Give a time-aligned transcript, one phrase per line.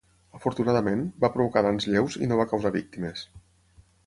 [0.37, 3.27] Afortunadament, va provocar danys lleus i no va causar víctimes.